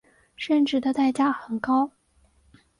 [0.35, 1.91] 生殖的代价很高。